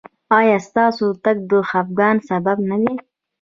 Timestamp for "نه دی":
2.69-2.93